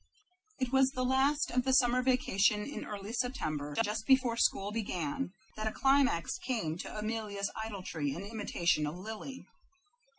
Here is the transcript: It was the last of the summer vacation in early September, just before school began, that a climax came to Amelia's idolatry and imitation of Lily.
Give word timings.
It 0.57 0.71
was 0.71 0.89
the 0.93 1.03
last 1.05 1.51
of 1.51 1.63
the 1.63 1.73
summer 1.75 2.01
vacation 2.01 2.65
in 2.65 2.85
early 2.85 3.13
September, 3.13 3.75
just 3.83 4.07
before 4.07 4.35
school 4.35 4.71
began, 4.71 5.31
that 5.55 5.67
a 5.67 5.71
climax 5.71 6.39
came 6.39 6.75
to 6.79 6.97
Amelia's 6.97 7.51
idolatry 7.63 8.15
and 8.15 8.25
imitation 8.25 8.87
of 8.87 8.97
Lily. 8.97 9.45